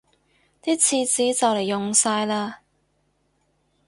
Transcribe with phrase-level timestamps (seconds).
[0.63, 2.55] 啲廁紙就黎用晒喇